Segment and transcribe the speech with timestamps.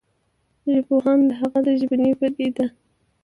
[0.71, 2.65] ژبپوهان د هغه ژبنې پديده